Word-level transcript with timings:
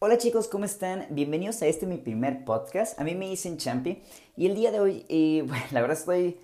Hola 0.00 0.16
chicos, 0.16 0.46
¿cómo 0.46 0.64
están? 0.64 1.06
Bienvenidos 1.10 1.60
a 1.60 1.66
este 1.66 1.84
mi 1.84 1.96
primer 1.96 2.44
podcast. 2.44 3.00
A 3.00 3.02
mí 3.02 3.16
me 3.16 3.28
dicen 3.28 3.56
Champi 3.56 4.00
y 4.36 4.46
el 4.46 4.54
día 4.54 4.70
de 4.70 4.78
hoy, 4.78 5.04
bueno, 5.48 5.64
la 5.72 5.80
verdad 5.80 5.98
estoy 5.98 6.36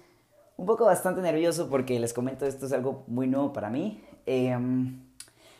un 0.56 0.66
poco 0.66 0.86
bastante 0.86 1.20
nervioso 1.20 1.70
porque 1.70 2.00
les 2.00 2.12
comento 2.12 2.46
esto 2.46 2.66
es 2.66 2.72
algo 2.72 3.04
muy 3.06 3.28
nuevo 3.28 3.52
para 3.52 3.70
mí. 3.70 4.02
Em, 4.26 4.98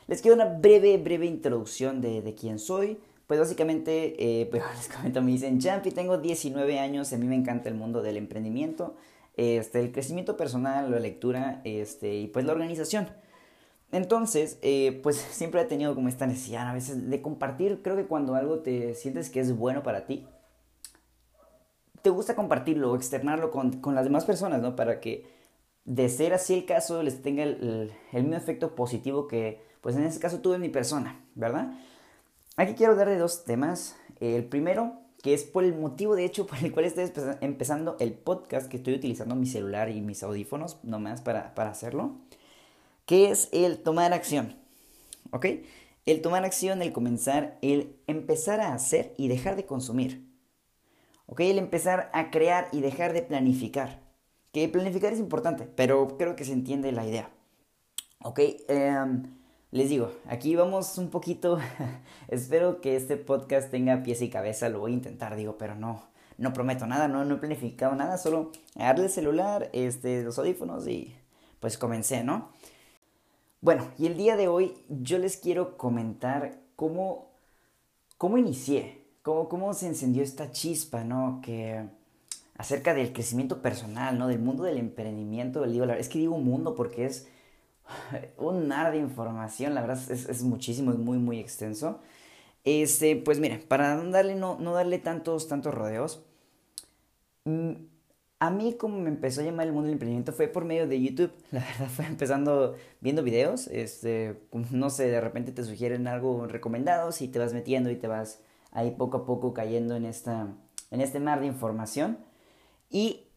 les 0.09 0.21
quiero 0.22 0.35
una 0.35 0.46
breve, 0.46 0.99
breve 0.99 1.27
introducción 1.27 2.01
de, 2.01 2.35
quién 2.37 2.59
soy. 2.59 2.99
Pues 3.28 3.38
básicamente, 3.38 4.17
eh, 4.19 4.47
pues 4.51 4.65
les 4.76 4.88
comento, 4.88 5.22
me 5.22 5.31
dicen 5.31 5.61
Champi, 5.61 5.92
tengo 5.92 6.19
19 6.19 6.81
años, 6.81 7.13
a 7.13 7.17
mí 7.17 7.29
me 7.29 7.37
encanta 7.37 7.69
el 7.69 7.76
mundo 7.76 8.03
del 8.03 8.17
emprendimiento, 8.17 8.97
este, 9.37 9.79
el 9.79 9.92
crecimiento 9.92 10.37
personal, 10.37 10.90
la 10.90 10.99
lectura 10.99 11.61
este, 11.63 12.13
y 12.13 12.26
pues 12.26 12.45
la 12.45 12.54
organización. 12.54 13.06
Entonces, 13.95 14.58
eh, 14.63 14.99
pues 15.04 15.17
siempre 15.31 15.60
he 15.60 15.65
tenido 15.67 15.95
como 15.95 16.09
esta 16.09 16.27
necesidad 16.27 16.69
a 16.69 16.74
veces 16.74 17.09
de 17.09 17.23
compartir. 17.23 17.80
Creo 17.80 17.97
que 17.97 18.06
cuando 18.06 18.34
algo 18.34 18.59
te 18.59 18.95
sientes 18.95 19.30
que 19.30 19.38
es 19.38 19.56
bueno 19.56 19.84
para 19.84 20.05
ti, 20.05 20.27
te 22.02 22.10
gusta 22.10 22.34
compartirlo 22.34 22.91
o 22.91 22.96
externarlo 22.96 23.52
con, 23.52 23.80
con 23.80 23.95
las 23.95 24.04
demás 24.04 24.24
personas, 24.24 24.60
¿no? 24.60 24.74
Para 24.74 24.98
que 24.98 25.27
de 25.84 26.09
ser 26.09 26.34
así 26.34 26.54
el 26.54 26.65
caso 26.65 27.04
les 27.04 27.23
tenga 27.23 27.45
el, 27.45 27.92
mismo 28.12 28.34
efecto 28.34 28.74
positivo 28.74 29.28
que, 29.28 29.62
pues 29.80 29.95
en 29.95 30.02
este 30.02 30.18
caso 30.18 30.40
tuve 30.40 30.56
en 30.56 30.62
mi 30.62 30.70
persona, 30.70 31.24
¿verdad? 31.37 31.73
Aquí 32.56 32.74
quiero 32.74 32.96
darle 32.96 33.16
dos 33.16 33.45
temas. 33.45 33.96
El 34.18 34.45
primero, 34.45 34.95
que 35.23 35.34
es 35.34 35.45
por 35.45 35.62
el 35.62 35.73
motivo 35.73 36.16
de 36.16 36.24
hecho 36.24 36.46
por 36.48 36.59
el 36.59 36.73
cual 36.73 36.87
estoy 36.87 37.12
empezando 37.40 37.96
el 38.01 38.12
podcast, 38.12 38.68
que 38.68 38.79
estoy 38.79 38.95
utilizando 38.95 39.37
mi 39.37 39.46
celular 39.46 39.88
y 39.88 40.01
mis 40.01 40.24
audífonos 40.24 40.82
nomás 40.82 41.20
para, 41.20 41.54
para 41.54 41.70
hacerlo. 41.70 42.16
¿Qué 43.06 43.30
es 43.30 43.50
el 43.52 43.82
tomar 43.82 44.14
acción? 44.14 44.56
¿Ok? 45.30 45.46
El 46.06 46.22
tomar 46.22 46.45
acción, 46.45 46.80
el 46.80 46.92
comenzar, 46.92 47.58
el 47.60 47.96
empezar 48.06 48.60
a 48.60 48.72
hacer 48.72 49.14
y 49.18 49.28
dejar 49.28 49.56
de 49.56 49.66
consumir. 49.66 50.26
¿Ok? 51.26 51.40
El 51.40 51.59
empezar 51.59 52.10
a 52.14 52.30
crear 52.30 52.68
y 52.73 52.80
dejar 52.80 53.12
de 53.12 53.23
planificar. 53.23 54.02
Que 54.52 54.68
planificar 54.68 55.12
es 55.12 55.18
importante, 55.18 55.66
pero 55.66 56.16
creo 56.16 56.34
que 56.34 56.45
se 56.45 56.52
entiende 56.52 56.92
la 56.92 57.06
idea. 57.06 57.30
¿Ok? 58.23 58.40
Em, 58.68 59.34
les 59.70 59.90
digo, 59.90 60.12
aquí 60.26 60.57
vamos 60.57 60.96
un 60.96 61.10
poquito. 61.10 61.59
Espero 62.29 62.80
que 62.80 62.96
este 62.96 63.18
podcast 63.18 63.70
tenga 63.70 64.03
pies 64.03 64.23
y 64.23 64.31
cabeza. 64.31 64.70
Lo 64.70 64.81
voy 64.81 64.92
a 64.92 64.95
intentar, 64.95 65.36
digo, 65.36 65.59
pero 65.59 65.75
no, 65.75 66.09
no 66.39 66.55
prometo 66.55 66.86
nada, 66.86 67.09
no, 67.09 67.25
no 67.27 67.34
he 67.34 67.39
planificado 67.39 67.95
nada. 67.95 68.17
Solo 68.17 68.51
darle 68.75 69.05
el 69.05 69.11
celular, 69.11 69.69
este, 69.75 70.23
los 70.23 70.39
audífonos 70.39 70.89
y 70.89 71.14
pues 71.61 71.77
comencé, 71.77 72.25
¿no? 72.25 72.54
Bueno, 73.65 73.91
y 73.97 74.05
el 74.05 74.19
día 74.19 74.37
de 74.37 74.47
hoy 74.47 74.75
yo 74.91 75.17
les 75.17 75.39
quiero 75.39 75.79
comentar 75.79 76.61
cómo, 76.77 77.31
cómo 78.19 78.37
inicié, 78.37 79.07
cómo, 79.23 79.48
cómo 79.48 79.73
se 79.73 79.87
encendió 79.87 80.23
esta 80.23 80.51
chispa, 80.51 81.03
¿no? 81.03 81.41
Que 81.43 81.89
acerca 82.59 82.92
del 82.92 83.15
crecimiento 83.15 83.62
personal, 83.62 84.19
¿no? 84.19 84.29
Del 84.29 84.39
mundo 84.39 84.65
del 84.65 84.77
emprendimiento, 84.77 85.65
digo, 85.65 85.87
es 85.87 86.11
que 86.11 86.19
digo 86.19 86.37
mundo 86.37 86.75
porque 86.75 87.07
es 87.07 87.27
un 88.37 88.69
mar 88.69 88.92
de 88.92 88.98
información, 88.98 89.75
la 89.75 89.81
verdad 89.81 89.98
es, 90.11 90.29
es 90.29 90.42
muchísimo, 90.42 90.91
es 90.91 90.98
muy, 90.98 91.17
muy 91.17 91.41
extenso. 91.41 92.01
Este, 92.65 93.17
pues 93.17 93.41
miren, 93.41 93.62
para 93.67 93.97
darle, 93.97 94.35
no, 94.35 94.59
no 94.61 94.75
darle 94.75 94.98
tantos, 94.98 95.48
tantos 95.48 95.73
rodeos, 95.73 96.23
mm, 97.45 97.73
a 98.45 98.50
mí 98.50 98.75
como 98.75 99.00
me 99.00 99.09
empezó 99.09 99.41
a 99.41 99.45
llamar 99.45 99.67
el 99.67 99.73
mundo 99.73 99.87
del 99.87 99.95
emprendimiento 99.95 100.33
fue 100.33 100.48
por 100.48 100.67
medio 100.67 100.87
de 100.87 101.00
YouTube. 101.00 101.33
La 101.50 101.61
verdad 101.61 101.89
fue 101.89 102.05
empezando 102.05 102.77
viendo 103.01 103.23
videos, 103.23 103.69
este, 103.69 104.39
no 104.70 104.91
sé, 104.91 105.09
de 105.09 105.20
repente 105.20 105.51
te 105.51 105.64
sugieren 105.64 106.06
algo 106.06 106.47
recomendado 106.47 107.09
y 107.19 107.28
te 107.28 107.39
vas 107.39 107.55
metiendo 107.55 107.91
y 107.91 107.97
te 107.97 108.06
vas 108.06 108.41
ahí 108.70 108.91
poco 108.91 109.19
a 109.19 109.25
poco 109.25 109.55
cayendo 109.55 109.97
en, 109.97 110.05
esta, 110.05 110.48
en 110.91 111.01
este 111.01 111.20
mar 111.20 111.41
de 111.41 111.47
información. 111.47 112.19
¿Y 112.91 113.28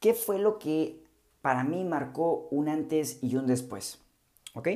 qué 0.00 0.12
fue 0.12 0.38
lo 0.38 0.58
que 0.58 1.02
para 1.40 1.64
mí 1.64 1.82
marcó 1.84 2.48
un 2.50 2.68
antes 2.68 3.22
y 3.22 3.36
un 3.36 3.46
después? 3.46 4.00
¿Ok? 4.54 4.68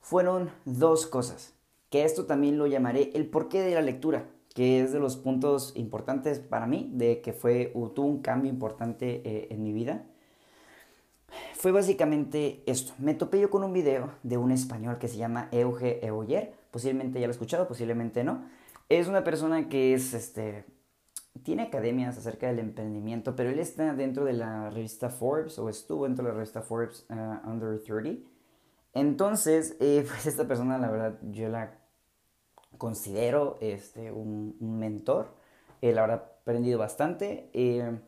Fueron 0.00 0.50
dos 0.64 1.06
cosas, 1.06 1.52
que 1.90 2.04
esto 2.04 2.24
también 2.24 2.56
lo 2.56 2.66
llamaré 2.66 3.10
el 3.12 3.26
porqué 3.26 3.60
de 3.60 3.74
la 3.74 3.82
lectura 3.82 4.24
que 4.54 4.80
es 4.80 4.92
de 4.92 5.00
los 5.00 5.16
puntos 5.16 5.72
importantes 5.76 6.38
para 6.38 6.66
mí, 6.66 6.90
de 6.94 7.20
que 7.20 7.32
fue, 7.32 7.72
tuvo 7.94 8.06
un 8.06 8.22
cambio 8.22 8.50
importante 8.50 9.22
eh, 9.24 9.48
en 9.50 9.62
mi 9.62 9.72
vida, 9.72 10.04
fue 11.54 11.72
básicamente 11.72 12.62
esto. 12.66 12.92
Me 12.98 13.14
topé 13.14 13.40
yo 13.40 13.50
con 13.50 13.64
un 13.64 13.72
video 13.72 14.12
de 14.22 14.36
un 14.36 14.52
español 14.52 14.98
que 14.98 15.08
se 15.08 15.16
llama 15.16 15.48
Euge 15.52 16.04
Euler, 16.04 16.54
posiblemente 16.70 17.20
ya 17.20 17.26
lo 17.26 17.32
he 17.32 17.34
escuchado, 17.34 17.68
posiblemente 17.68 18.24
no. 18.24 18.44
Es 18.88 19.08
una 19.08 19.24
persona 19.24 19.68
que 19.68 19.92
es, 19.92 20.14
este, 20.14 20.64
tiene 21.42 21.64
academias 21.64 22.16
acerca 22.16 22.46
del 22.46 22.58
emprendimiento, 22.58 23.36
pero 23.36 23.50
él 23.50 23.58
está 23.58 23.94
dentro 23.94 24.24
de 24.24 24.32
la 24.32 24.70
revista 24.70 25.10
Forbes, 25.10 25.58
o 25.58 25.68
estuvo 25.68 26.04
dentro 26.04 26.24
de 26.24 26.30
la 26.30 26.36
revista 26.36 26.62
Forbes 26.62 27.06
uh, 27.10 27.48
Under 27.48 27.82
30. 27.82 28.26
Entonces, 28.94 29.76
eh, 29.80 30.04
pues 30.08 30.26
esta 30.26 30.46
persona, 30.46 30.78
la 30.78 30.90
verdad, 30.90 31.18
yo 31.30 31.48
la 31.48 31.77
considero 32.76 33.58
este, 33.60 34.12
un, 34.12 34.56
mentor. 34.60 35.34
Eh, 35.80 35.92
la 35.92 36.02
verdad, 36.02 36.24
he 36.26 36.40
aprendido 36.42 36.78
bastante. 36.78 37.50
Eh, 37.52 37.98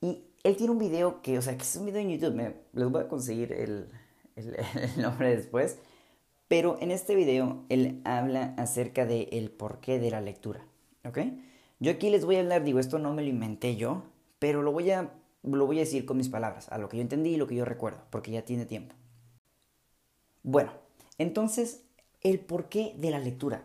y 0.00 0.24
él 0.42 0.56
tiene 0.56 0.72
un 0.72 0.78
video 0.78 1.22
que, 1.22 1.38
o 1.38 1.42
sea, 1.42 1.56
que 1.56 1.62
es 1.62 1.76
un 1.76 1.86
video 1.86 2.00
en 2.00 2.10
YouTube. 2.10 2.34
Me, 2.34 2.54
les 2.72 2.90
voy 2.90 3.02
a 3.02 3.08
conseguir 3.08 3.52
el, 3.52 3.88
el, 4.36 4.56
nombre 5.00 5.34
después. 5.34 5.78
Pero 6.48 6.76
en 6.80 6.90
este 6.90 7.14
video 7.14 7.64
él 7.68 8.02
habla 8.04 8.54
acerca 8.58 9.06
del 9.06 9.28
el 9.32 9.50
porqué 9.50 9.98
de 9.98 10.10
la 10.10 10.20
lectura. 10.20 10.66
¿Ok? 11.06 11.18
Yo 11.80 11.90
aquí 11.90 12.10
les 12.10 12.24
voy 12.24 12.36
a 12.36 12.40
hablar, 12.40 12.64
digo, 12.64 12.78
esto 12.78 12.98
no 12.98 13.12
me 13.12 13.22
lo 13.22 13.28
inventé 13.28 13.76
yo, 13.76 14.04
pero 14.38 14.62
lo 14.62 14.72
voy 14.72 14.90
a, 14.90 15.12
lo 15.42 15.66
voy 15.66 15.78
a 15.78 15.80
decir 15.80 16.06
con 16.06 16.16
mis 16.16 16.28
palabras, 16.28 16.70
a 16.70 16.78
lo 16.78 16.88
que 16.88 16.96
yo 16.96 17.02
entendí 17.02 17.30
y 17.30 17.36
lo 17.36 17.46
que 17.46 17.56
yo 17.56 17.64
recuerdo, 17.64 18.04
porque 18.10 18.30
ya 18.30 18.44
tiene 18.44 18.64
tiempo. 18.64 18.94
Bueno, 20.42 20.72
entonces 21.18 21.84
el 22.24 22.40
porqué 22.40 22.94
de 22.98 23.10
la 23.10 23.20
lectura. 23.20 23.62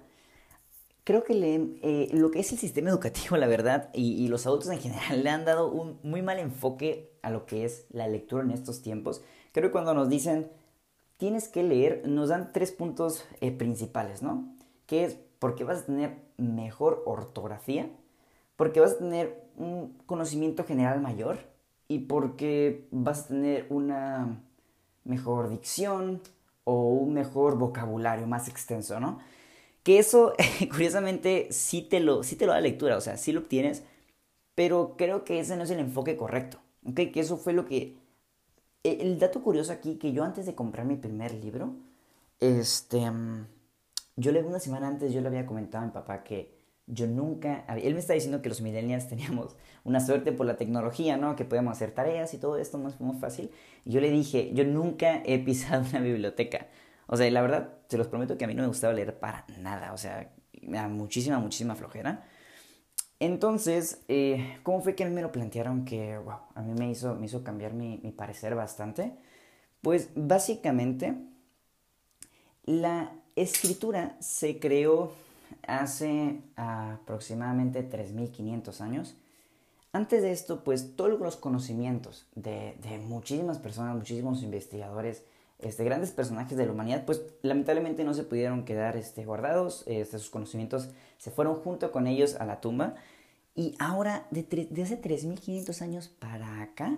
Creo 1.04 1.24
que 1.24 1.34
eh, 1.82 2.10
lo 2.14 2.30
que 2.30 2.42
es 2.42 2.52
el 2.52 2.60
sistema 2.60 2.90
educativo, 2.92 3.36
la 3.38 3.48
verdad, 3.48 3.90
y, 3.94 4.28
los 4.28 4.46
adultos 4.46 4.70
en 4.70 4.80
general 4.80 5.24
le 5.24 5.30
han 5.32 5.46
dado 5.46 5.72
un 5.72 5.98
muy 6.04 6.22
mal 6.22 6.38
enfoque 6.38 7.12
a 7.24 7.32
lo 7.32 7.48
que 7.48 7.66
es 7.66 7.88
la 7.90 8.08
lectura 8.08 8.44
en 8.44 8.52
estos 8.52 8.84
tiempos. 8.84 9.24
Creo 9.52 9.70
que 9.70 9.72
cuando 9.72 9.96
nos 9.96 10.10
dicen 10.10 10.52
tienes 11.18 11.48
que 11.48 11.64
leer, 11.64 12.08
nos 12.08 12.30
dan 12.30 12.54
tres 12.54 12.72
puntos 12.72 13.26
eh, 13.42 13.52
principales, 13.52 14.22
¿no? 14.22 14.56
Que 14.86 15.04
es 15.04 15.18
porque 15.40 15.64
vas 15.64 15.80
a 15.80 15.86
tener 15.88 16.18
mejor 16.38 17.02
ortografía, 17.06 17.90
porque 18.56 18.80
vas 18.80 18.94
a 18.94 18.98
tener 19.00 19.50
un 19.58 19.98
conocimiento 20.06 20.64
general 20.64 21.02
mayor 21.02 21.40
y 21.88 22.00
porque 22.00 22.88
vas 22.92 23.26
a 23.26 23.28
tener 23.30 23.66
una 23.70 24.42
mejor 25.04 25.50
dicción, 25.50 26.22
o 26.64 26.90
un 26.90 27.14
mejor 27.14 27.58
vocabulario 27.58 28.28
más 28.28 28.48
extenso, 28.48 29.00
¿no? 29.00 29.20
Que 29.84 30.00
eso, 30.00 30.34
curiosamente, 30.72 31.48
sí 31.52 31.82
te, 31.82 32.00
lo, 32.00 32.24
sí 32.24 32.36
te 32.36 32.46
lo 32.46 32.54
da 32.54 32.62
lectura, 32.62 32.98
o 32.98 33.02
sea, 33.02 33.18
sí 33.18 33.32
lo 33.32 33.42
obtienes, 33.42 33.84
pero 34.56 34.96
creo 34.98 35.24
que 35.24 35.40
ese 35.40 35.56
no 35.58 35.64
es 35.64 35.72
el 35.72 35.80
enfoque 35.80 36.18
correcto, 36.18 36.60
¿ok? 36.86 36.96
Que 37.14 37.20
eso 37.20 37.38
fue 37.38 37.54
lo 37.54 37.66
que... 37.66 37.98
E, 38.84 39.02
el 39.02 39.20
dato 39.20 39.42
curioso 39.44 39.72
aquí, 39.72 39.96
que 39.98 40.14
yo 40.14 40.24
antes 40.24 40.46
de 40.46 40.56
comprar 40.56 40.86
mi 40.86 40.96
primer 40.98 41.34
libro, 41.34 41.76
este... 42.40 43.10
Mm, 43.10 43.48
yo 44.18 44.32
le 44.34 44.44
una 44.44 44.60
semana 44.60 44.88
antes, 44.88 45.14
yo 45.14 45.22
le 45.22 45.28
había 45.28 45.46
comentado 45.46 45.84
a 45.84 45.88
mi 45.88 45.94
papá 45.94 46.24
que 46.24 46.59
yo 46.92 47.08
nunca, 47.08 47.66
él 47.82 47.94
me 47.94 48.00
está 48.00 48.14
diciendo 48.14 48.42
que 48.42 48.50
los 48.50 48.62
millennials 48.62 49.08
teníamos 49.08 49.56
una 49.84 50.00
suerte 50.00 50.32
por 50.32 50.46
la 50.46 50.58
tecnología, 50.58 51.18
¿no? 51.18 51.36
Que 51.36 51.46
podíamos 51.46 51.74
hacer 51.74 51.92
tareas 51.92 52.34
y 52.34 52.38
todo 52.38 52.58
esto 52.58 52.78
más 52.78 53.00
muy 53.00 53.18
fácil. 53.18 53.52
Y 53.86 53.92
yo 53.92 54.02
le 54.02 54.10
dije, 54.10 54.52
yo 54.54 54.66
nunca 54.66 55.22
he 55.26 55.40
pisado 55.40 55.86
una 55.90 56.00
biblioteca. 56.00 56.68
O 57.08 57.16
sea, 57.16 57.30
la 57.30 57.42
verdad, 57.42 57.74
se 57.88 57.98
los 57.98 58.08
prometo 58.08 58.38
que 58.38 58.46
a 58.46 58.48
mí 58.48 58.56
no 58.56 58.64
me 58.64 58.68
gustaba 58.68 58.94
leer 58.94 59.18
para 59.20 59.46
nada. 59.60 59.94
O 59.94 59.98
sea, 59.98 60.32
me 60.62 60.78
da 60.78 60.88
muchísima, 60.88 61.40
muchísima 61.40 61.76
flojera. 61.76 62.26
Entonces, 63.20 64.04
eh, 64.08 64.58
¿cómo 64.64 64.82
fue 64.82 64.96
que 64.96 65.06
me 65.06 65.22
lo 65.22 65.32
plantearon 65.32 65.86
que, 65.86 66.18
wow, 66.18 66.40
a 66.56 66.62
mí 66.62 66.74
me 66.74 66.90
hizo, 66.90 67.16
me 67.16 67.26
hizo 67.26 67.44
cambiar 67.44 67.74
mi, 67.74 68.00
mi 68.02 68.12
parecer 68.12 68.56
bastante? 68.56 69.14
Pues 69.82 70.10
básicamente, 70.16 71.16
la 72.64 73.12
escritura 73.36 74.16
se 74.20 74.60
creó 74.60 75.14
hace 75.68 76.42
aproximadamente 76.56 77.88
3.500 77.90 78.82
años. 78.82 79.16
Antes 79.92 80.22
de 80.22 80.32
esto, 80.32 80.64
pues 80.64 80.96
todos 80.96 81.20
los 81.20 81.36
conocimientos 81.36 82.28
de, 82.36 82.76
muchísimas 83.08 83.58
personas, 83.58 83.96
muchísimos 83.96 84.44
investigadores, 84.44 85.24
este, 85.58 85.84
grandes 85.84 86.12
personajes 86.12 86.58
de 86.58 86.66
la 86.66 86.72
humanidad, 86.72 87.06
pues 87.06 87.24
lamentablemente 87.42 88.04
no 88.04 88.14
se 88.14 88.24
pudieron 88.24 88.66
quedar 88.66 88.96
este, 88.98 89.26
guardados, 89.26 89.84
este, 89.88 90.20
sus 90.20 90.30
conocimientos 90.30 90.90
se 91.18 91.32
fueron 91.32 91.56
junto 91.56 91.92
con 91.92 92.06
ellos 92.06 92.36
a 92.36 92.46
la 92.46 92.62
tumba. 92.62 92.96
Y 93.56 93.76
ahora, 93.80 94.28
de, 94.30 94.44
de 94.44 94.84
hace 94.84 95.02
3.500 95.02 95.82
años 95.82 96.08
para 96.08 96.62
acá, 96.62 96.98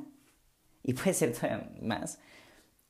y 0.84 0.94
puede 0.94 1.14
ser 1.14 1.34
todavía 1.34 1.72
más, 1.82 2.20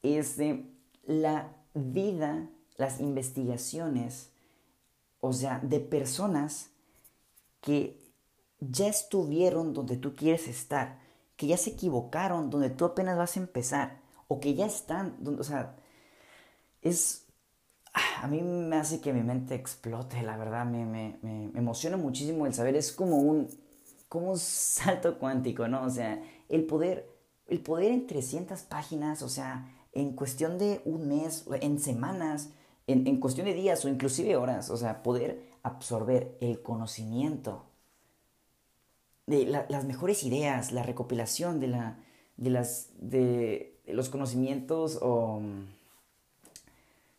este, 0.01 0.65
la 1.05 1.53
vida, 1.75 2.49
las 2.77 2.99
investigaciones, 2.99 4.30
O 5.21 5.33
sea, 5.33 5.59
de 5.59 5.79
personas 5.79 6.71
que 7.61 8.01
ya 8.59 8.87
estuvieron 8.87 9.73
donde 9.73 9.97
tú 9.97 10.15
quieres 10.15 10.47
estar, 10.47 10.99
que 11.35 11.47
ya 11.47 11.57
se 11.57 11.71
equivocaron 11.71 12.49
donde 12.49 12.69
tú 12.69 12.85
apenas 12.85 13.17
vas 13.17 13.37
a 13.37 13.39
empezar, 13.39 14.01
o 14.27 14.39
que 14.39 14.53
ya 14.53 14.65
están, 14.65 15.17
o 15.39 15.43
sea, 15.43 15.75
es, 16.81 17.27
a 17.93 18.27
mí 18.27 18.41
me 18.41 18.77
hace 18.77 19.01
que 19.01 19.13
mi 19.13 19.23
mente 19.23 19.55
explote, 19.55 20.21
la 20.21 20.37
verdad, 20.37 20.65
me, 20.65 20.85
me, 20.85 21.19
me, 21.21 21.51
emociona 21.57 21.97
muchísimo 21.97 22.45
el 22.45 22.53
saber, 22.53 22.75
es 22.75 22.91
como 22.91 23.17
un, 23.17 23.47
como 24.07 24.31
un 24.31 24.37
salto 24.39 25.19
cuántico, 25.19 25.67
¿no? 25.67 25.83
O 25.83 25.89
sea, 25.89 26.21
el 26.49 26.65
poder, 26.65 27.07
el 27.47 27.61
poder 27.61 27.91
en 27.91 28.07
300 28.07 28.61
páginas, 28.63 29.21
o 29.21 29.29
sea, 29.29 29.71
en 29.93 30.15
cuestión 30.15 30.57
de 30.57 30.81
un 30.85 31.07
mes, 31.07 31.45
en 31.61 31.79
semanas, 31.79 32.49
en, 32.91 33.19
cuestión 33.19 33.45
de 33.45 33.53
días 33.53 33.83
o 33.85 33.89
inclusive 33.89 34.35
horas, 34.35 34.69
o 34.69 34.77
sea, 34.77 35.03
poder 35.03 35.41
absorber 35.63 36.37
el 36.41 36.61
conocimiento 36.61 37.65
de 39.27 39.45
las 39.45 39.85
mejores 39.85 40.23
ideas, 40.23 40.71
la 40.71 40.83
recopilación 40.83 41.59
de, 41.59 41.67
la, 41.67 41.97
de, 42.37 43.79
los 43.87 44.09
conocimientos 44.09 44.99
o... 45.01 45.41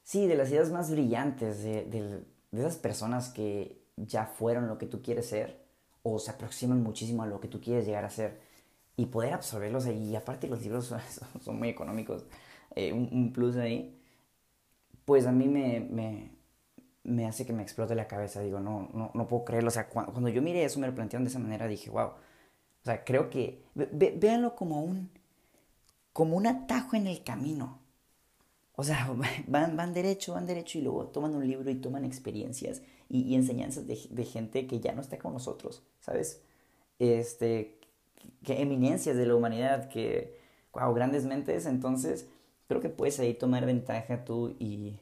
Sí, 0.05 0.27
de 0.27 0.37
las 0.37 0.51
ideas 0.51 0.71
más 0.71 0.91
brillantes 0.91 1.63
de, 1.63 1.85
de, 1.85 2.23
esas 2.53 2.77
personas 2.77 3.31
que 3.31 3.81
ya 3.97 4.27
fueron 4.27 4.69
lo 4.69 4.77
que 4.77 4.87
tú 4.87 5.01
quieres 5.01 5.27
ser 5.27 5.65
o 6.03 6.19
se 6.19 6.31
aproximan 6.33 6.83
muchísimo 6.83 7.23
a 7.23 7.27
lo 7.27 7.41
que 7.41 7.49
tú 7.49 7.61
quieres 7.61 7.87
llegar 7.87 8.05
a 8.05 8.11
ser 8.11 8.39
y 8.97 9.07
poder 9.07 9.33
absorberlos 9.33 9.87
ahí. 9.87 10.11
Y 10.11 10.17
aparte 10.17 10.49
los 10.49 10.63
libros 10.63 10.95
son, 11.41 11.59
muy 11.59 11.69
económicos, 11.69 12.25
eh, 12.75 12.93
un, 12.93 13.33
plus 13.33 13.57
ahí, 13.57 13.99
pues 15.05 15.27
a 15.27 15.33
mí 15.33 15.49
me, 15.49 15.81
me, 15.81 16.31
me 17.05 17.27
hace 17.27 17.47
que 17.47 17.53
me 17.53 17.63
explote 17.63 17.95
la 17.95 18.09
cabeza. 18.09 18.41
Digo, 18.41 18.61
no, 18.61 18.89
no, 18.93 19.11
no 19.15 19.29
puedo 19.29 19.45
creerlo. 19.45 19.69
O 19.69 19.73
sea, 19.73 19.89
cuando, 19.89 20.29
yo 20.29 20.43
miré 20.43 20.65
eso, 20.65 20.81
me 20.81 20.87
lo 20.87 20.95
plantearon 20.95 21.25
de 21.25 21.31
esa 21.31 21.39
manera, 21.39 21.67
dije, 21.67 21.91
wow. 21.91 22.09
O 22.09 22.85
sea, 22.85 23.05
creo 23.05 23.31
que, 23.31 23.63
véanlo 23.75 24.57
como 24.57 24.83
un, 24.83 25.11
como 26.13 26.37
un 26.37 26.47
atajo 26.47 26.97
en 26.97 27.07
el 27.07 27.23
camino. 27.23 27.81
O 28.75 28.85
sea, 28.85 29.15
van, 29.47 29.77
van 29.77 29.95
derecho, 29.95 30.35
van 30.35 30.47
derecho 30.47 30.79
y 30.79 30.83
luego 30.83 31.07
toman 31.07 31.35
un 31.35 31.47
libro 31.47 31.71
y 31.71 31.77
toman 31.77 32.05
experiencias 32.05 32.83
y, 33.09 33.35
enseñanzas 33.35 33.87
de, 33.87 33.99
de, 34.11 34.25
gente 34.25 34.67
que 34.67 34.81
ya 34.81 34.93
no 34.95 35.03
está 35.03 35.19
con 35.19 35.35
nosotros, 35.35 35.83
¿sabes? 36.01 36.41
Este, 36.99 37.79
que 38.43 38.63
eminencias 38.63 39.17
de 39.17 39.27
la 39.27 39.35
humanidad, 39.35 39.89
que, 39.89 40.41
wow, 40.73 40.95
grandes 40.95 41.27
mentes. 41.27 41.67
Entonces, 41.67 42.27
creo 42.69 42.81
que 42.81 42.89
puedes 42.89 43.19
ahí 43.21 43.35
tomar 43.35 43.67
ventaja 43.67 44.25
tú 44.25 44.57
y 44.59 44.99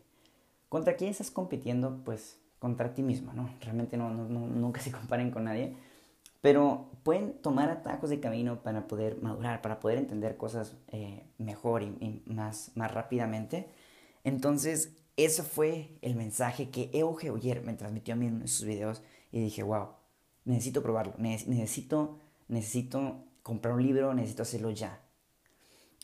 ¿Contra 0.71 0.95
quién 0.95 1.11
estás 1.11 1.33
compitiendo? 1.33 2.01
Pues 2.05 2.39
contra 2.61 2.95
ti 2.95 3.03
mismo, 3.03 3.33
¿no? 3.33 3.51
Realmente 3.61 3.97
no, 3.97 4.11
nunca 4.11 4.81
se 4.81 4.93
comparen 4.93 5.33
con 5.33 5.45
nadie. 5.45 5.75
Pero 6.41 6.91
pueden 7.03 7.33
tomar 7.43 7.69
atajos 7.71 8.09
de 8.09 8.21
camino 8.21 8.63
para 8.63 8.87
poder 8.87 9.21
madurar, 9.21 9.63
para 9.63 9.81
poder 9.81 9.99
entender 9.99 10.37
cosas 10.37 10.77
eh, 10.89 11.27
mejor 11.39 11.83
y, 11.83 12.23
más, 12.25 12.71
más 12.77 12.95
rápidamente. 12.95 13.69
Entonces, 14.23 14.97
eso 15.17 15.43
fue 15.43 15.99
el 16.03 16.15
mensaje 16.15 16.71
que 16.71 16.89
Euge 16.95 17.31
Oyer 17.31 17.63
me 17.63 17.75
transmitió 17.75 18.15
a 18.15 18.17
mí 18.17 18.27
en 18.27 18.47
sus 18.47 18.65
videos 18.65 19.03
y 19.33 19.41
dije, 19.41 19.65
wow, 19.65 19.89
necesito 20.45 20.83
probarlo, 20.83 21.15
necesito, 21.19 22.19
necesito 22.49 23.25
comprar 23.43 23.75
un 23.75 23.83
libro, 23.83 24.15
necesito 24.15 24.43
hacerlo 24.43 24.71
ya. 24.71 25.01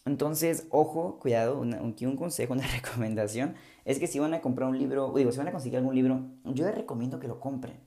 Entonces, 0.07 0.69
ojo, 0.71 1.19
cuidado, 1.19 1.59
un, 1.59 1.75
un 1.75 2.17
consejo, 2.17 2.53
una 2.55 2.67
recomendación 2.67 3.57
es 3.85 3.99
que 3.99 4.07
si 4.07 4.19
van 4.19 4.35
a 4.35 4.41
comprar 4.41 4.69
un 4.69 4.79
libro, 4.79 5.13
digo, 5.15 5.33
si 5.33 5.39
van 5.39 5.49
a 5.49 5.53
conseguir 5.53 5.79
algún 5.79 5.95
libro, 5.95 6.25
yo 6.45 6.65
les 6.65 6.75
recomiendo 6.75 7.19
que 7.21 7.29
lo 7.29 7.41
compren. 7.41 7.79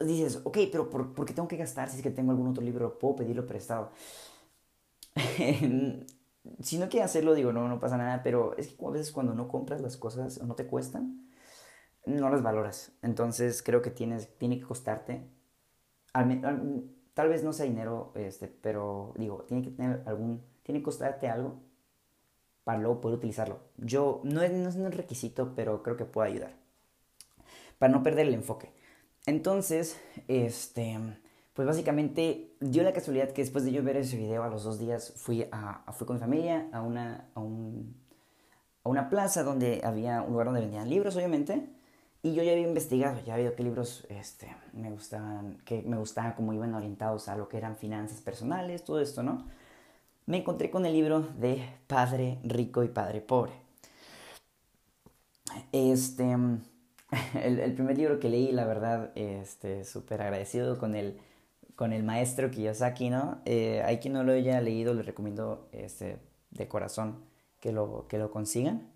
Dices, 0.00 0.40
ok, 0.44 0.58
pero 0.70 0.90
¿por, 0.90 1.24
qué 1.26 1.34
tengo 1.34 1.48
que 1.48 1.56
gastar 1.56 1.90
si 1.90 1.96
es 1.96 2.02
que 2.02 2.10
tengo 2.10 2.30
algún 2.30 2.48
otro 2.48 2.62
libro? 2.62 2.98
Puedo 2.98 3.16
pedirlo 3.16 3.46
prestado. 3.46 3.90
si 6.60 6.78
no 6.78 6.88
quieres 6.88 7.10
hacerlo, 7.10 7.34
digo, 7.34 7.52
no, 7.52 7.68
no 7.68 7.80
pasa 7.80 7.96
nada, 7.96 8.22
pero 8.22 8.56
es 8.56 8.68
que 8.68 8.86
a 8.86 8.90
veces 8.90 9.10
cuando 9.10 9.34
no 9.34 9.48
compras 9.48 9.80
las 9.80 9.96
cosas 9.96 10.38
o 10.38 10.46
no 10.46 10.54
te 10.54 10.66
cuestan, 10.66 11.28
no 12.06 12.30
las 12.30 12.42
valoras. 12.42 12.92
Entonces 13.02 13.62
creo 13.62 13.82
que 13.82 13.90
tienes, 13.90 14.36
tiene 14.38 14.58
que 14.58 14.66
costarte, 14.66 15.28
tal 16.12 17.28
vez 17.28 17.42
no 17.42 17.52
sea 17.52 17.66
dinero, 17.66 18.12
este, 18.14 18.48
pero 18.48 19.12
digo, 19.16 19.44
tiene 19.48 19.62
que 19.62 19.70
tener 19.70 20.02
algún 20.06 20.42
tiene 20.68 20.80
que 20.80 20.84
costarte 20.84 21.30
algo 21.30 21.54
para 22.62 22.78
luego 22.78 23.00
poder 23.00 23.16
utilizarlo. 23.16 23.58
Yo, 23.78 24.20
no 24.22 24.42
es, 24.42 24.52
no 24.52 24.68
es 24.68 24.76
un 24.76 24.92
requisito, 24.92 25.54
pero 25.56 25.82
creo 25.82 25.96
que 25.96 26.04
puede 26.04 26.28
ayudar. 26.28 26.56
Para 27.78 27.90
no 27.90 28.02
perder 28.02 28.26
el 28.26 28.34
enfoque. 28.34 28.70
Entonces, 29.24 29.98
este, 30.28 30.98
pues 31.54 31.66
básicamente 31.66 32.54
dio 32.60 32.82
la 32.82 32.92
casualidad 32.92 33.30
que 33.30 33.40
después 33.40 33.64
de 33.64 33.72
yo 33.72 33.82
ver 33.82 33.96
ese 33.96 34.18
video 34.18 34.42
a 34.42 34.48
los 34.48 34.62
dos 34.62 34.78
días 34.78 35.14
fui, 35.16 35.48
a, 35.50 35.90
fui 35.94 36.06
con 36.06 36.16
mi 36.16 36.20
familia 36.20 36.68
a 36.70 36.82
una, 36.82 37.30
a, 37.34 37.40
un, 37.40 37.96
a 38.84 38.90
una 38.90 39.08
plaza 39.08 39.44
donde 39.44 39.80
había 39.82 40.20
un 40.20 40.32
lugar 40.32 40.48
donde 40.48 40.60
vendían 40.60 40.90
libros, 40.90 41.16
obviamente. 41.16 41.66
Y 42.22 42.34
yo 42.34 42.42
ya 42.42 42.52
había 42.52 42.68
investigado, 42.68 43.22
ya 43.24 43.32
había 43.32 43.46
visto 43.46 43.56
qué 43.56 43.62
libros 43.62 44.06
este, 44.10 44.54
me 44.74 44.90
gustaban, 44.90 45.62
que 45.64 45.80
me 45.80 45.96
gustaban, 45.96 46.34
cómo 46.34 46.52
iban 46.52 46.74
orientados 46.74 47.28
a 47.28 47.36
lo 47.36 47.48
que 47.48 47.56
eran 47.56 47.74
finanzas 47.76 48.20
personales, 48.20 48.84
todo 48.84 49.00
esto, 49.00 49.22
¿no? 49.22 49.46
Me 50.28 50.36
encontré 50.36 50.70
con 50.70 50.84
el 50.84 50.92
libro 50.92 51.26
de 51.38 51.64
Padre 51.86 52.38
Rico 52.44 52.84
y 52.84 52.88
Padre 52.88 53.22
Pobre. 53.22 53.52
Este, 55.72 56.36
el, 57.42 57.72
primer 57.72 57.96
libro 57.96 58.20
que 58.20 58.28
leí, 58.28 58.52
la 58.52 58.66
verdad, 58.66 59.10
este, 59.14 59.84
súper 59.86 60.20
agradecido 60.20 60.78
con 60.78 60.94
el, 60.94 61.18
con 61.76 61.94
el 61.94 62.04
maestro 62.04 62.50
Kiyosaki, 62.50 63.08
¿no? 63.08 63.40
Eh, 63.46 63.82
hay 63.86 64.00
quien 64.00 64.12
no 64.12 64.22
lo 64.22 64.32
haya 64.32 64.60
leído, 64.60 64.92
les 64.92 65.06
recomiendo 65.06 65.66
este, 65.72 66.18
de 66.50 66.68
corazón 66.68 67.24
que 67.60 67.72
lo, 67.72 68.06
que 68.06 68.18
lo 68.18 68.30
consigan. 68.30 68.86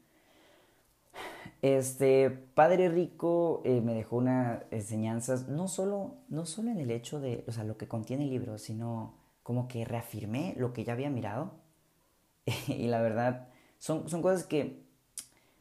Este, 1.62 2.28
Padre 2.28 2.90
Rico 2.90 3.62
eh, 3.64 3.80
me 3.80 3.94
dejó 3.94 4.16
unas 4.16 4.64
enseñanzas, 4.70 5.48
no 5.48 5.66
solo, 5.66 6.16
no 6.28 6.44
solo 6.44 6.70
en 6.70 6.78
el 6.78 6.90
hecho 6.90 7.20
de, 7.20 7.42
o 7.48 7.52
sea, 7.52 7.64
lo 7.64 7.78
que 7.78 7.88
contiene 7.88 8.24
el 8.24 8.30
libro, 8.30 8.58
sino 8.58 9.21
como 9.42 9.68
que 9.68 9.84
reafirmé 9.84 10.54
lo 10.56 10.72
que 10.72 10.84
ya 10.84 10.92
había 10.92 11.10
mirado. 11.10 11.52
y 12.68 12.86
la 12.88 13.00
verdad, 13.00 13.48
son, 13.78 14.08
son 14.08 14.22
cosas 14.22 14.44
que 14.44 14.82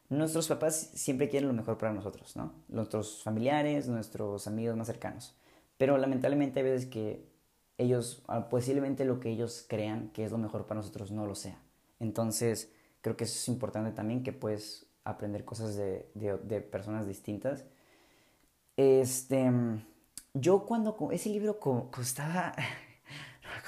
nuestros 0.10 0.48
papás 0.48 0.92
siempre 0.94 1.30
quieren 1.30 1.48
lo 1.48 1.54
mejor 1.54 1.78
para 1.78 1.94
nosotros, 1.94 2.36
¿no? 2.36 2.54
Nuestros 2.68 3.24
familiares, 3.24 3.88
nuestros 3.88 4.45
amigos 4.48 4.75
más 4.75 4.88
cercanos. 4.88 5.35
Pero 5.78 5.97
lamentablemente 5.97 6.59
hay 6.59 6.66
veces 6.66 6.85
que 6.88 7.26
ellos, 7.78 8.23
ah, 8.28 8.50
posiblemente 8.50 9.06
lo 9.06 9.19
que 9.19 9.30
ellos 9.31 9.66
crean 9.68 10.09
que 10.09 10.26
es 10.26 10.31
lo 10.31 10.38
mejor 10.38 10.68
para 10.68 10.80
nosotros 10.81 11.11
no 11.11 11.26
lo 11.26 11.33
sea. 11.33 11.59
Entonces, 12.00 12.71
creo 13.02 13.16
que 13.18 13.23
eso 13.23 13.35
es 13.35 13.47
importante 13.47 13.92
también, 13.92 14.21
que 14.21 14.33
puedes 14.33 14.88
aprender 15.04 15.45
cosas 15.45 15.76
de, 15.76 16.09
de, 16.14 16.38
de 16.38 16.61
personas 16.61 17.07
distintas. 17.07 17.66
Este, 18.78 19.50
yo 20.33 20.66
cuando 20.66 20.97
ese 21.11 21.30
libro 21.30 21.59
costaba 21.59 22.54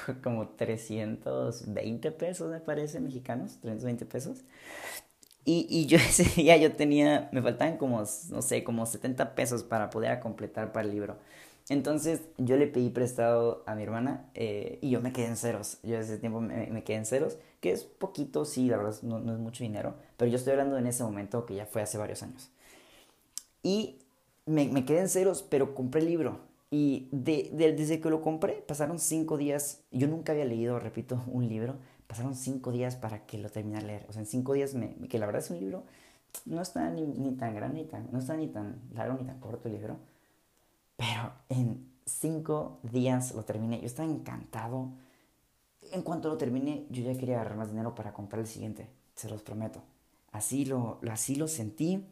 como 0.24 0.50
320 0.50 2.12
pesos, 2.12 2.50
me 2.50 2.60
parece, 2.60 3.00
mexicanos, 3.00 3.57
320 3.62 4.05
pesos. 4.05 4.43
Y, 5.45 5.67
y 5.69 5.86
yo 5.88 5.98
ese 6.10 6.24
día 6.24 6.57
yo 6.57 6.75
tenía, 6.75 7.29
me 7.31 7.41
faltaban 7.41 7.77
como, 7.77 8.00
no 8.00 8.41
sé, 8.41 8.63
como 8.63 8.86
70 8.86 9.36
pesos 9.36 9.63
para 9.63 9.89
poder 9.89 10.19
completar 10.19 10.72
para 10.72 10.88
el 10.88 10.93
libro. 10.93 11.17
Entonces 11.69 12.22
yo 12.38 12.57
le 12.57 12.67
pedí 12.67 12.89
prestado 12.89 13.63
a 13.65 13.75
mi 13.75 13.83
hermana 13.83 14.29
eh, 14.33 14.79
y 14.81 14.89
yo 14.89 15.01
me 15.01 15.13
quedé 15.13 15.27
en 15.27 15.38
ceros. 15.38 15.77
Yo 15.83 15.98
ese 15.98 16.17
tiempo 16.17 16.41
me, 16.41 16.67
me, 16.67 16.83
quedé 16.83 16.98
en 16.98 17.05
ceros, 17.05 17.38
que 17.62 17.72
es 17.72 17.83
poquito, 17.83 18.43
sí, 18.45 18.67
la 18.67 18.77
verdad 18.77 18.95
no, 19.01 19.19
no, 19.19 19.33
es 19.33 19.39
mucho 19.39 19.63
dinero, 19.63 19.95
pero 20.17 20.29
yo 20.29 20.38
estoy 20.38 20.51
hablando 20.51 20.77
en 20.77 20.88
ese 20.88 21.03
momento 21.03 21.45
que 21.45 21.55
ya 21.55 21.65
fue 21.65 21.81
hace 21.81 21.98
varios 21.98 22.22
años. 22.22 22.51
Y 23.62 24.00
me, 24.45 24.67
me 24.67 24.86
quedé 24.86 25.00
en 25.00 25.10
ceros, 25.10 25.41
pero 25.41 25.74
compré 25.74 26.01
el 26.01 26.07
libro. 26.07 26.39
Y 26.75 27.08
de, 27.12 27.51
desde 27.77 28.01
que 28.01 28.10
lo 28.10 28.24
compré, 28.24 28.53
pasaron 28.68 28.98
cinco 28.98 29.38
días. 29.38 29.84
Yo 29.92 30.08
nunca 30.08 30.32
había 30.32 30.46
leído, 30.46 30.80
repito, 30.80 31.24
un 31.27 31.48
libro. 31.48 31.75
Pasaron 32.08 32.34
cinco 32.34 32.72
días 32.72 32.96
para 32.96 33.27
que 33.27 33.38
lo 33.38 33.51
terminara 33.51 33.86
de 33.86 33.88
leer. 33.94 34.06
O 34.10 34.12
sea, 34.12 34.24
en 34.24 34.25
cinco 34.25 34.53
días, 34.53 34.74
me, 34.74 34.96
que 35.08 35.20
la 35.20 35.27
verdad 35.27 35.44
es 35.44 35.51
un 35.51 35.60
libro, 35.60 35.84
no 36.46 36.63
está 36.63 36.89
ni, 36.89 37.03
ni 37.06 37.36
tan 37.36 37.53
grande, 37.53 37.84
ni 37.84 37.86
tan, 37.88 38.10
no 38.12 38.18
está 38.18 38.36
ni 38.36 38.48
tan 38.48 38.82
largo 38.92 39.15
ni 39.20 39.24
tan 39.24 39.39
corto 39.39 39.68
el 39.68 39.75
libro. 39.75 40.00
Pero 40.98 41.32
en 41.50 41.94
cinco 42.08 42.80
días 42.82 43.36
lo 43.36 43.46
terminé. 43.46 43.80
Yo 43.80 43.86
estaba 43.86 44.10
encantado. 44.10 44.94
En 45.92 46.01
cuanto 46.01 46.27
lo 46.27 46.38
terminé, 46.39 46.88
yo 46.89 47.03
ya 47.03 47.15
quería 47.15 47.36
agarrar 47.36 47.56
más 47.56 47.70
dinero 47.70 47.94
para 47.94 48.13
comprar 48.13 48.39
el 48.39 48.48
siguiente. 48.48 48.88
Se 49.13 49.30
los 49.30 49.44
prometo. 49.44 49.84
Así 50.32 50.65
lo, 50.65 51.00
así 51.08 51.36
lo 51.36 51.48
sentí. 51.48 52.03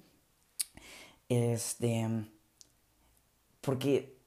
Este. 1.29 2.27
Porque 3.61 4.20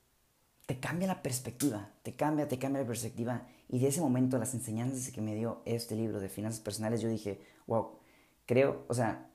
te 0.67 0.81
cambia 0.81 1.07
la 1.07 1.23
perspectiva, 1.23 1.91
te 2.03 2.15
cambia, 2.15 2.49
te 2.49 2.59
cambia 2.59 2.83
la 2.83 2.89
perspectiva. 2.89 3.47
Y 3.69 3.79
de 3.79 3.89
ese 3.89 4.01
momento, 4.01 4.39
las 4.39 4.55
enseñanzas 4.55 5.11
que 5.13 5.21
me 5.21 5.35
dio 5.35 5.63
este 5.65 5.95
libro 5.95 6.21
de 6.21 6.29
finanzas 6.29 6.61
personales, 6.61 7.01
yo 7.01 7.09
dije, 7.09 7.41
wow, 7.67 7.99
creo, 8.47 8.85
o 8.89 8.95
sea, 8.95 9.31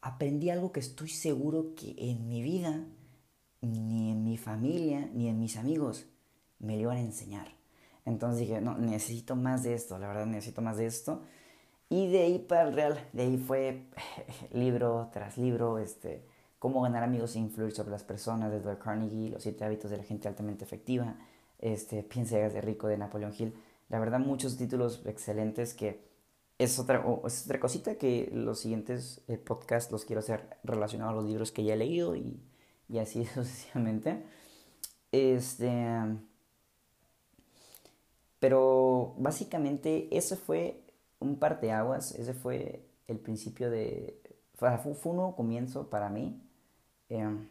aprendí 0.00 0.50
algo 0.50 0.72
que 0.72 0.80
estoy 0.80 1.08
seguro 1.08 1.74
que 1.74 1.94
en 1.98 2.28
mi 2.28 2.42
vida, 2.42 2.86
ni 3.60 4.12
en 4.12 4.24
mi 4.24 4.38
familia, 4.38 5.10
ni 5.12 5.28
en 5.28 5.38
mis 5.38 5.56
amigos 5.56 6.06
me 6.58 6.76
lo 6.76 6.82
iban 6.82 6.96
a 6.96 7.00
enseñar. 7.00 7.54
Entonces 8.04 8.40
dije, 8.40 8.60
no, 8.60 8.78
necesito 8.78 9.36
más 9.36 9.62
de 9.62 9.74
esto, 9.74 9.98
la 9.98 10.08
verdad 10.08 10.26
necesito 10.26 10.62
más 10.62 10.78
de 10.78 10.86
esto. 10.86 11.22
Y 11.90 12.08
de 12.08 12.22
ahí 12.22 12.38
para 12.38 12.62
el 12.62 12.74
real, 12.74 13.08
de 13.12 13.22
ahí 13.22 13.36
fue 13.36 13.86
libro 14.52 15.10
tras 15.12 15.36
libro, 15.38 15.78
este, 15.78 16.24
cómo 16.58 16.82
ganar 16.82 17.02
amigos 17.02 17.36
e 17.36 17.38
influir 17.38 17.72
sobre 17.72 17.92
las 17.92 18.04
personas 18.04 18.50
de 18.52 18.78
Carnegie, 18.78 19.30
los 19.30 19.42
siete 19.42 19.64
hábitos 19.64 19.90
de 19.90 19.98
la 19.98 20.04
gente 20.04 20.28
altamente 20.28 20.64
efectiva, 20.64 21.16
este, 21.58 22.02
Piensa 22.08 22.36
de 22.36 22.60
rico 22.60 22.88
de 22.88 22.98
Napoleon 22.98 23.32
Hill. 23.36 23.54
La 23.88 23.98
verdad, 23.98 24.18
muchos 24.18 24.56
títulos 24.56 25.02
excelentes 25.06 25.74
que 25.74 26.08
es 26.58 26.78
otra, 26.78 27.04
es 27.24 27.44
otra 27.44 27.60
cosita 27.60 27.96
que 27.96 28.30
los 28.32 28.60
siguientes 28.60 29.22
eh, 29.28 29.38
podcasts 29.38 29.92
los 29.92 30.04
quiero 30.04 30.20
hacer 30.20 30.58
relacionados 30.64 31.12
a 31.12 31.16
los 31.16 31.24
libros 31.24 31.52
que 31.52 31.64
ya 31.64 31.74
he 31.74 31.76
leído 31.76 32.16
y, 32.16 32.40
y 32.88 32.98
así 32.98 33.24
sucesivamente. 33.34 34.24
Este, 35.12 35.70
pero 38.40 39.14
básicamente 39.18 40.08
ese 40.16 40.36
fue 40.36 40.82
un 41.18 41.38
parteaguas, 41.38 42.12
ese 42.12 42.34
fue 42.34 42.84
el 43.06 43.18
principio 43.18 43.70
de... 43.70 44.20
Fue, 44.54 44.76
fue 44.78 45.10
un 45.12 45.16
nuevo 45.16 45.36
comienzo 45.36 45.88
para 45.88 46.08
mí, 46.08 46.40
em, 47.08 47.48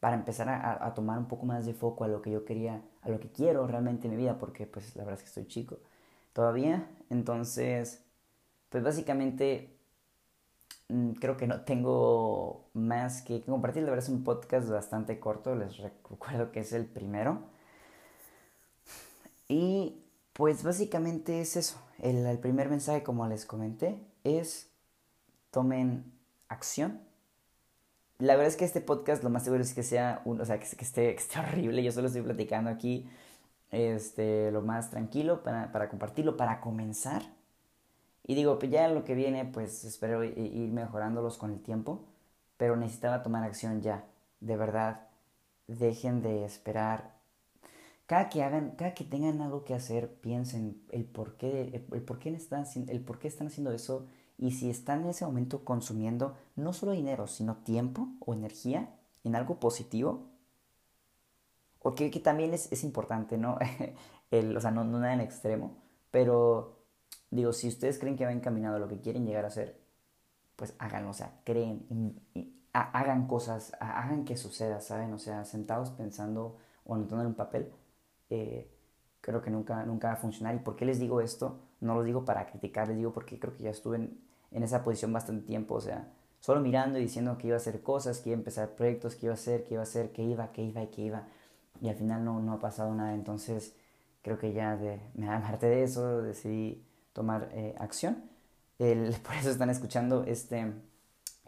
para 0.00 0.16
empezar 0.16 0.48
a, 0.48 0.94
tomar 0.94 1.18
un 1.18 1.26
poco 1.26 1.46
más 1.46 1.66
de 1.66 1.74
foco 1.74 2.04
a 2.04 2.08
lo 2.08 2.22
que 2.22 2.30
yo 2.30 2.44
quería, 2.44 2.82
a 3.02 3.08
lo 3.08 3.18
que 3.18 3.30
quiero 3.30 3.66
realmente 3.66 4.06
en 4.06 4.12
mi 4.12 4.16
vida, 4.18 4.38
porque 4.38 4.66
pues 4.66 4.94
la 4.96 5.04
verdad 5.04 5.18
es 5.18 5.22
que 5.22 5.28
estoy 5.28 5.46
chico 5.46 5.78
todavía. 6.32 6.88
Entonces, 7.10 8.04
pues 8.68 8.84
básicamente 8.84 9.76
mm, 10.88 11.12
creo 11.12 11.36
que 11.36 11.46
no 11.46 11.62
tengo 11.62 12.66
más 12.74 13.22
que 13.22 13.42
compartir. 13.42 13.82
La 13.82 13.90
verdad 13.90 14.04
es 14.04 14.10
un 14.10 14.24
podcast 14.24 14.68
bastante 14.68 15.18
corto, 15.18 15.54
les 15.56 15.78
recuerdo 15.78 16.52
que 16.52 16.60
es 16.60 16.72
el 16.72 16.86
primero. 16.86 17.40
Y 19.48 20.02
pues 20.32 20.62
básicamente 20.62 21.40
es 21.40 21.56
eso. 21.56 21.80
El, 21.98 22.38
primer 22.38 22.68
mensaje, 22.68 23.02
como 23.02 23.26
les 23.26 23.46
comenté, 23.46 23.98
es 24.24 24.68
tomen 25.50 26.12
acción. 26.48 27.00
La 28.18 28.34
verdad 28.34 28.48
es 28.48 28.56
que 28.56 28.64
este 28.64 28.80
podcast 28.80 29.22
lo 29.22 29.30
más 29.30 29.44
seguro 29.44 29.62
es 29.62 29.74
que 29.74 29.82
sea 29.82 30.22
un, 30.24 30.40
o 30.40 30.44
sea, 30.44 30.58
que, 30.58 30.64
esté, 30.64 31.14
que 31.14 31.20
esté 31.20 31.38
horrible. 31.38 31.82
Yo 31.82 31.92
solo 31.92 32.06
estoy 32.06 32.22
platicando 32.22 32.70
aquí 32.70 33.08
este, 33.70 34.50
lo 34.50 34.62
más 34.62 34.90
tranquilo 34.90 35.42
para, 35.42 35.70
para 35.72 35.88
compartirlo, 35.88 36.36
para 36.36 36.60
comenzar. 36.60 37.22
Y 38.24 38.34
digo, 38.34 38.58
pues 38.58 38.72
ya 38.72 38.88
lo 38.88 39.04
que 39.04 39.14
viene, 39.14 39.44
pues 39.44 39.84
espero 39.84 40.24
ir 40.24 40.72
mejorándolos 40.72 41.38
con 41.38 41.52
el 41.52 41.60
tiempo, 41.60 42.04
pero 42.56 42.76
necesitaba 42.76 43.22
tomar 43.22 43.44
acción 43.44 43.82
ya. 43.82 44.04
De 44.40 44.56
verdad, 44.56 45.08
dejen 45.68 46.22
de 46.22 46.44
esperar. 46.44 47.14
Cada 48.06 48.28
que 48.28 48.42
hagan, 48.42 48.72
cada 48.72 48.94
que 48.94 49.04
tengan 49.04 49.40
algo 49.40 49.64
que 49.64 49.74
hacer, 49.74 50.12
piensen 50.20 50.80
el 50.90 51.04
por 51.04 51.36
qué, 51.36 51.84
el, 51.92 52.02
por 52.02 52.18
qué 52.18 52.30
están, 52.30 52.64
el 52.88 53.00
por 53.00 53.18
qué 53.18 53.28
están 53.28 53.48
haciendo 53.48 53.72
eso 53.72 54.06
y 54.38 54.52
si 54.52 54.70
están 54.70 55.02
en 55.02 55.10
ese 55.10 55.24
momento 55.24 55.64
consumiendo 55.64 56.36
no 56.56 56.72
solo 56.72 56.92
dinero, 56.92 57.26
sino 57.26 57.56
tiempo 57.56 58.08
o 58.20 58.34
energía 58.34 58.90
en 59.24 59.34
algo 59.36 59.60
positivo. 59.60 60.28
Porque 61.80 62.10
que 62.10 62.20
también 62.20 62.52
es, 62.52 62.70
es 62.72 62.84
importante, 62.84 63.38
¿no? 63.38 63.58
el, 64.30 64.56
o 64.56 64.60
sea, 64.60 64.70
no, 64.70 64.84
nada 64.84 65.14
en 65.14 65.20
extremo, 65.20 65.76
pero 66.10 66.76
Digo, 67.30 67.52
si 67.52 67.68
ustedes 67.68 67.98
creen 67.98 68.16
que 68.16 68.24
van 68.24 68.38
encaminado 68.38 68.76
a 68.76 68.78
lo 68.78 68.88
que 68.88 69.00
quieren 69.00 69.26
llegar 69.26 69.44
a 69.44 69.50
ser, 69.50 69.78
pues 70.56 70.74
háganlo, 70.78 71.10
o 71.10 71.14
sea, 71.14 71.40
creen, 71.44 72.20
hagan 72.72 73.26
cosas, 73.26 73.72
hagan 73.80 74.24
que 74.24 74.36
suceda, 74.36 74.80
¿saben? 74.80 75.12
O 75.12 75.18
sea, 75.18 75.44
sentados 75.44 75.90
pensando 75.90 76.56
o 76.84 76.94
anotando 76.94 77.22
en 77.22 77.28
un 77.28 77.34
papel, 77.34 77.72
eh, 78.30 78.70
creo 79.20 79.42
que 79.42 79.50
nunca, 79.50 79.84
nunca 79.84 80.08
va 80.08 80.14
a 80.14 80.16
funcionar. 80.16 80.54
¿Y 80.54 80.60
por 80.60 80.76
qué 80.76 80.84
les 80.84 81.00
digo 81.00 81.20
esto? 81.20 81.60
No 81.80 81.94
lo 81.94 82.02
digo 82.02 82.24
para 82.24 82.46
criticar, 82.46 82.88
les 82.88 82.96
digo 82.96 83.12
porque 83.12 83.38
creo 83.38 83.54
que 83.54 83.64
ya 83.64 83.70
estuve 83.70 83.96
en, 83.96 84.62
esa 84.62 84.82
posición 84.82 85.12
bastante 85.12 85.46
tiempo, 85.46 85.74
o 85.74 85.80
sea, 85.80 86.08
solo 86.40 86.60
mirando 86.60 86.98
y 86.98 87.02
diciendo 87.02 87.36
que 87.38 87.48
iba 87.48 87.56
a 87.56 87.58
hacer 87.58 87.82
cosas, 87.82 88.20
que 88.20 88.30
iba 88.30 88.36
a 88.36 88.38
empezar 88.38 88.70
proyectos, 88.70 89.14
que 89.14 89.26
iba 89.26 89.32
a 89.32 89.34
hacer, 89.34 89.64
que 89.64 89.74
iba 89.74 89.82
a 89.82 89.84
hacer, 89.84 90.12
que 90.12 90.22
iba, 90.22 90.52
que 90.52 90.62
iba 90.62 90.82
y 90.82 90.86
que 90.88 91.02
iba. 91.02 91.28
Y 91.80 91.88
al 91.88 91.96
final 91.96 92.24
no, 92.24 92.40
no 92.40 92.54
ha 92.54 92.60
pasado 92.60 92.94
nada, 92.94 93.14
entonces 93.14 93.74
creo 94.22 94.38
que 94.38 94.52
ya 94.52 94.76
de, 94.76 95.00
me 95.14 95.28
harté 95.30 95.66
de 95.66 95.82
eso, 95.84 96.22
decidí 96.22 96.84
tomar 97.12 97.50
eh, 97.52 97.74
acción. 97.78 98.24
por 98.78 99.34
eso 99.34 99.50
están 99.50 99.70
escuchando 99.70 100.24
este, 100.24 100.72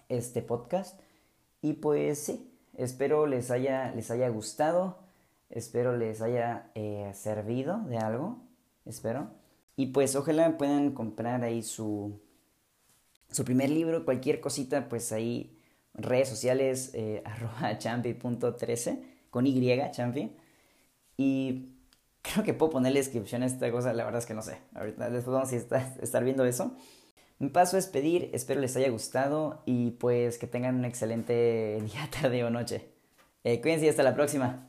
este 0.08 0.42
podcast. 0.42 0.98
Y 1.60 1.74
pues 1.74 2.18
sí, 2.18 2.56
espero 2.76 3.26
les 3.26 3.50
haya, 3.50 3.92
les 3.94 4.10
haya 4.10 4.28
gustado, 4.28 4.98
espero 5.50 5.96
les 5.96 6.22
haya 6.22 6.70
eh, 6.74 7.10
servido 7.14 7.78
de 7.88 7.98
algo, 7.98 8.38
espero. 8.86 9.28
Y 9.78 9.86
pues 9.86 10.14
ojalá 10.14 10.58
puedan 10.58 10.92
comprar 10.92 11.42
ahí 11.42 11.62
su, 11.62 12.20
su 13.30 13.44
primer 13.44 13.70
libro, 13.70 14.04
cualquier 14.04 14.40
cosita, 14.40 14.90
pues 14.90 15.10
ahí 15.12 15.58
redes 15.94 16.28
sociales, 16.28 16.90
eh, 16.92 17.22
arroba 17.24 17.78
champi.13, 17.78 19.00
con 19.30 19.46
Y, 19.46 19.80
champi. 19.92 20.32
Y 21.16 21.78
Creo 22.22 22.44
que 22.44 22.52
puedo 22.52 22.70
ponerle 22.70 22.98
descripción 22.98 23.42
a 23.42 23.46
esta 23.46 23.70
cosa, 23.70 23.92
la 23.92 24.04
verdad 24.04 24.20
es 24.20 24.26
que 24.26 24.34
no 24.34 24.42
sé. 24.42 24.58
Ahorita 24.74 25.08
después 25.10 25.32
vamos 25.32 25.52
a 25.52 25.56
estar, 26.02 26.24
viendo 26.24 26.44
eso. 26.44 26.76
Mi 27.38 27.48
paso 27.48 27.78
es 27.78 27.86
pedir, 27.86 28.30
espero 28.34 28.60
les 28.60 28.76
haya 28.76 28.90
gustado 28.90 29.62
y 29.64 29.92
pues 29.92 30.38
que 30.38 30.46
tengan 30.46 30.74
un 30.74 30.84
excelente 30.84 31.78
día, 31.84 32.08
tarde 32.10 32.44
o 32.44 32.50
noche. 32.50 32.88
Eh, 33.44 33.60
cuídense 33.60 33.86
y 33.86 33.88
hasta 33.88 34.02
la 34.02 34.14
próxima. 34.14 34.68